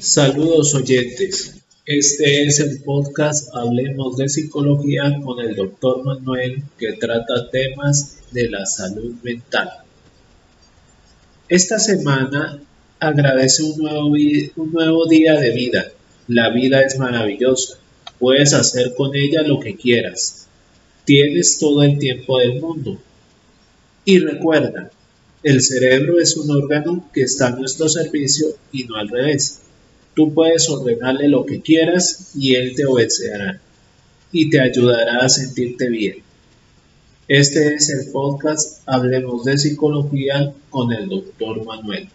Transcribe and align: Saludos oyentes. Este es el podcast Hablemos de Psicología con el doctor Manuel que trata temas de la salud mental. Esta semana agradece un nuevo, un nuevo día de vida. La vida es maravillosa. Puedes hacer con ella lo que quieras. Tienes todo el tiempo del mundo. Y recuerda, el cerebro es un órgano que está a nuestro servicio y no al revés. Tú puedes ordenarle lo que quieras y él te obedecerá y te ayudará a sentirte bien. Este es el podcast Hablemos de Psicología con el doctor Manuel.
Saludos 0.00 0.76
oyentes. 0.76 1.56
Este 1.84 2.44
es 2.44 2.60
el 2.60 2.82
podcast 2.82 3.48
Hablemos 3.52 4.16
de 4.16 4.28
Psicología 4.28 5.18
con 5.24 5.40
el 5.40 5.56
doctor 5.56 6.04
Manuel 6.04 6.62
que 6.78 6.92
trata 6.92 7.50
temas 7.50 8.18
de 8.30 8.48
la 8.48 8.64
salud 8.64 9.16
mental. 9.24 9.68
Esta 11.48 11.80
semana 11.80 12.62
agradece 13.00 13.64
un 13.64 13.78
nuevo, 13.78 14.06
un 14.06 14.72
nuevo 14.72 15.06
día 15.06 15.34
de 15.34 15.50
vida. 15.50 15.90
La 16.28 16.50
vida 16.50 16.82
es 16.82 16.96
maravillosa. 16.96 17.78
Puedes 18.20 18.54
hacer 18.54 18.94
con 18.94 19.16
ella 19.16 19.42
lo 19.42 19.58
que 19.58 19.74
quieras. 19.74 20.46
Tienes 21.06 21.58
todo 21.58 21.82
el 21.82 21.98
tiempo 21.98 22.38
del 22.38 22.60
mundo. 22.60 22.98
Y 24.04 24.20
recuerda, 24.20 24.92
el 25.42 25.60
cerebro 25.60 26.20
es 26.20 26.36
un 26.36 26.50
órgano 26.52 27.10
que 27.12 27.22
está 27.22 27.48
a 27.48 27.56
nuestro 27.56 27.88
servicio 27.88 28.46
y 28.70 28.84
no 28.84 28.94
al 28.94 29.08
revés. 29.08 29.62
Tú 30.18 30.34
puedes 30.34 30.68
ordenarle 30.68 31.28
lo 31.28 31.46
que 31.46 31.60
quieras 31.60 32.32
y 32.34 32.56
él 32.56 32.74
te 32.74 32.84
obedecerá 32.86 33.60
y 34.32 34.50
te 34.50 34.60
ayudará 34.60 35.18
a 35.18 35.28
sentirte 35.28 35.88
bien. 35.88 36.24
Este 37.28 37.76
es 37.76 37.88
el 37.90 38.10
podcast 38.10 38.82
Hablemos 38.86 39.44
de 39.44 39.56
Psicología 39.56 40.52
con 40.70 40.92
el 40.92 41.08
doctor 41.08 41.64
Manuel. 41.64 42.08